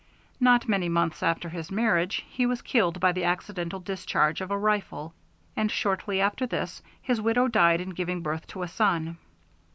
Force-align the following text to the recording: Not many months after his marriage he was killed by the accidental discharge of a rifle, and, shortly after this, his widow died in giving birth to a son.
Not 0.39 0.67
many 0.67 0.89
months 0.89 1.21
after 1.21 1.49
his 1.49 1.69
marriage 1.69 2.25
he 2.27 2.47
was 2.47 2.63
killed 2.63 2.99
by 2.99 3.11
the 3.11 3.23
accidental 3.25 3.79
discharge 3.79 4.41
of 4.41 4.49
a 4.49 4.57
rifle, 4.57 5.13
and, 5.55 5.69
shortly 5.69 6.19
after 6.19 6.47
this, 6.47 6.81
his 7.03 7.21
widow 7.21 7.47
died 7.47 7.79
in 7.81 7.91
giving 7.91 8.21
birth 8.23 8.47
to 8.47 8.63
a 8.63 8.67
son. 8.67 9.17